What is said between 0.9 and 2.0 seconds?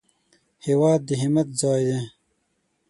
د همت ځای دی